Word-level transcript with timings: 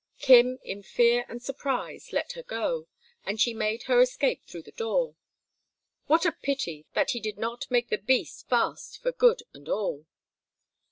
Kim, 0.17 0.57
in 0.63 0.81
fear 0.81 1.25
and 1.29 1.43
surprise, 1.43 2.11
let 2.11 2.31
her 2.31 2.41
go, 2.41 2.87
and 3.23 3.39
she 3.39 3.53
made 3.53 3.83
her 3.83 4.01
escape 4.01 4.43
through 4.47 4.63
the 4.63 4.71
door. 4.71 5.15
What 6.07 6.25
a 6.25 6.31
pity 6.31 6.87
that 6.95 7.11
he 7.11 7.19
did 7.19 7.37
not 7.37 7.69
make 7.69 7.89
the 7.89 7.99
beast 7.99 8.49
fast 8.49 8.99
for 8.99 9.11
good 9.11 9.43
and 9.53 9.69
all! 9.69 10.07